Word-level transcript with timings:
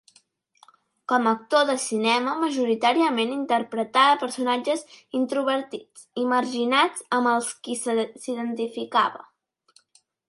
Com 1.11 1.27
a 1.27 1.33
actor 1.39 1.59
de 1.69 1.75
cinema 1.83 2.31
majoritàriament 2.43 3.35
interpretà 3.35 4.05
personatges 4.23 4.83
introvertits 5.21 6.09
i 6.23 6.25
marginats 6.33 7.07
amb 7.19 7.33
els 7.35 7.53
qui 7.69 7.77
s'identificava. 7.85 9.23